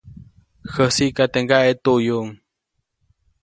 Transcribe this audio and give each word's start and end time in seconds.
Jäsiʼka, 0.73 1.23
teʼ 1.33 1.41
ŋgaʼe 1.45 1.71
tuʼyuʼuŋ. 1.83 2.27